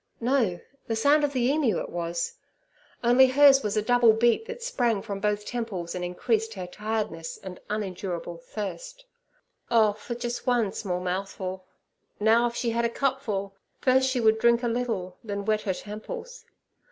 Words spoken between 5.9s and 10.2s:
and increased her tiredness and unendurable thirst. Oh for